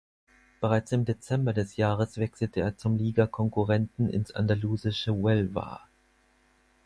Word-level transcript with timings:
Bereits 0.61 0.91
im 0.93 1.05
Dezember 1.05 1.53
des 1.53 1.75
Jahres 1.77 2.17
wechselte 2.17 2.59
er 2.61 2.75
zum 2.75 2.97
Ligakonkurrenten 2.97 4.09
ins 4.09 4.31
andalusische 4.31 5.13
Huelva. 5.13 5.87